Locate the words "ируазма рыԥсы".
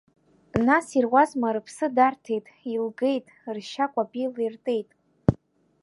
0.97-1.87